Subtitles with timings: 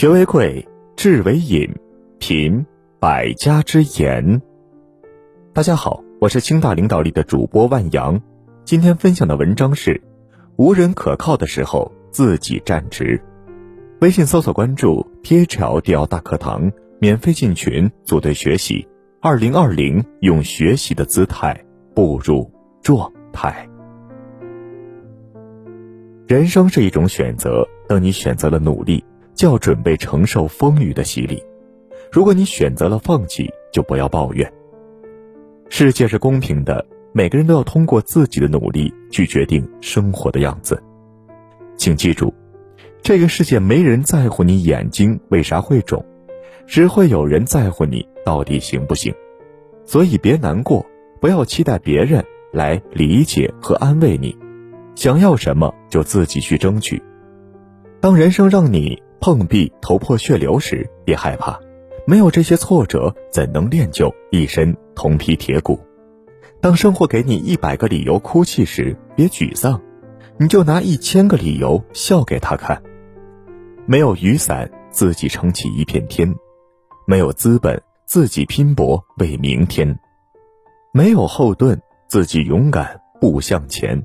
[0.00, 1.70] 学为贵，智为引，
[2.18, 2.64] 品
[2.98, 4.40] 百家之言。
[5.52, 8.18] 大家好，我是清大领导力的主播万阳。
[8.64, 10.00] 今天分享的文章是：
[10.56, 13.20] 无人可靠的时候，自己站直。
[14.00, 18.88] 微信搜索关注 T H L D L 大课堂，免费进群组队学习。
[19.20, 21.62] 二零二零，用学习的姿态
[21.94, 23.68] 步入状态。
[26.26, 29.04] 人生是一种选择，等你选择了努力。
[29.40, 31.42] 就要准备承受风雨的洗礼。
[32.12, 34.52] 如果你选择了放弃，就不要抱怨。
[35.70, 40.78] 世界是公平的，每个人都要通过自己的努力去决定生活的样子。
[41.74, 42.34] 请记住，
[43.00, 46.04] 这个世界没人在乎你眼睛为啥会肿，
[46.66, 49.10] 只会有人在乎你到底行不行。
[49.86, 50.84] 所以别难过，
[51.18, 52.22] 不要期待别人
[52.52, 54.36] 来理解和安慰你。
[54.96, 57.02] 想要什么就自己去争取。
[58.02, 59.02] 当人生让你。
[59.20, 61.60] 碰壁头破血流时，别害怕，
[62.06, 65.78] 没有这些挫折，怎能练就一身铜皮铁骨？
[66.62, 69.80] 当生活给你一百个理由哭泣时，别沮丧，
[70.38, 72.82] 你就拿一千个理由笑给他看。
[73.84, 76.32] 没有雨伞，自己撑起一片天；
[77.06, 79.94] 没有资本，自己拼搏为明天；
[80.92, 84.02] 没有后盾，自己勇敢步向前。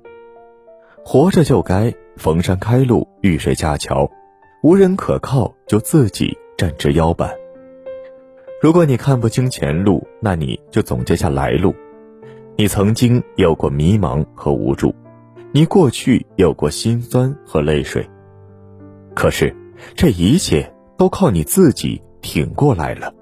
[1.06, 4.12] 活着就该逢山开路，遇水架桥。
[4.66, 7.32] 无人可靠，就自己站直腰板。
[8.60, 11.72] 如果你看不清前路，那你就总结下来路。
[12.58, 14.92] 你曾经有过迷茫和无助，
[15.52, 18.10] 你过去有过心酸和泪水，
[19.14, 19.56] 可是
[19.94, 23.14] 这一切都靠你自己挺过来了。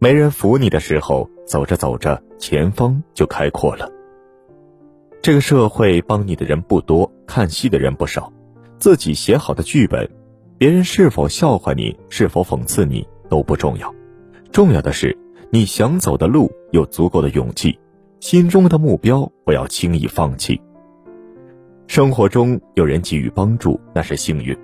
[0.00, 3.88] 没人扶你的时候，走着走着，前方就开阔了。
[5.22, 8.32] 这个社会帮你的人不多，看戏的人不少，
[8.80, 10.10] 自己写好的剧本。
[10.60, 13.94] 别人是否笑话你，是否讽刺你都不重要，
[14.52, 15.16] 重要的是
[15.48, 17.78] 你想走的路有足够的勇气，
[18.20, 20.60] 心中的目标不要轻易放弃。
[21.86, 24.54] 生活中有人给予帮助，那是幸运；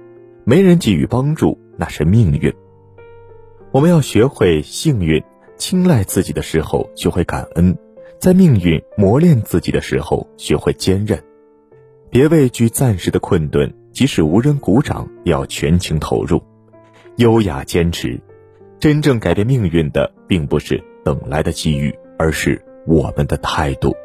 [0.44, 2.52] 没人给予帮助，那是命运。
[3.72, 5.24] 我们要学会幸运
[5.56, 7.72] 青睐自己的时候，学会感恩；
[8.20, 11.18] 在命运磨练自己的时候，学会坚韧。
[12.10, 13.72] 别畏惧暂时的困顿。
[13.92, 16.42] 即使无人鼓掌，也要全情投入，
[17.16, 18.20] 优雅坚持。
[18.78, 23.96] 真正改变命运的，并不是等来的机遇，而是我们的态度。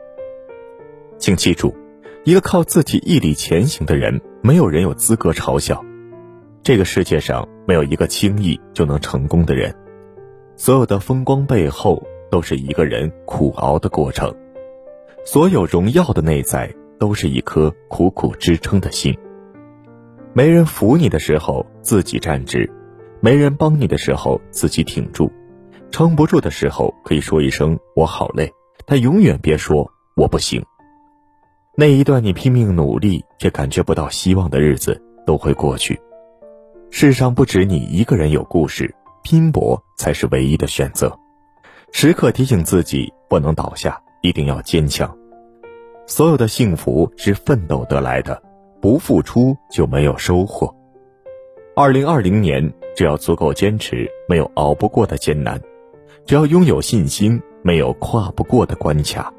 [1.17, 1.75] 请记住，
[2.23, 5.83] 一个靠自己毅力前行的人，没有人有资格嘲笑。
[6.63, 9.75] 这个世界上没有一个轻易就能成功的人，
[10.55, 14.33] 所有的风光背后，都是一个人苦熬的过程。
[15.25, 19.17] 所有荣耀的内在，都是一颗苦苦支撑的心。
[20.33, 22.69] 没人扶你的时候，自己站直；
[23.21, 25.31] 没人帮你的时候，自己挺住。
[25.89, 28.53] 撑不住的时候，可以说一声“我好累”，
[28.85, 30.63] 但永远别说“我不行”。
[31.75, 35.99] 那一段你拼命努力却感觉不到希望的日子都会过去。
[36.91, 41.17] 世上不止你一个人有故事，拼搏才是唯一的选择。
[41.91, 45.17] 时刻提醒自己不能倒下，一定要坚强。
[46.05, 48.41] 所有的幸福是奋斗得来的。
[48.81, 50.75] 不付出就没有收获。
[51.75, 55.59] 二零二零年，只要足够坚持，没有熬不过的艰难；
[56.25, 59.31] 只要拥有信心，没有跨不过的关卡。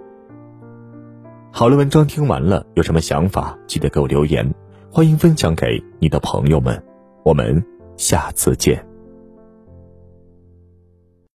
[1.50, 4.48] 好了，文章听完了，有什么想法记得给我留言，
[4.92, 6.80] 欢迎分享给你的朋友们。
[7.24, 7.60] 我们
[7.96, 8.91] 下次见。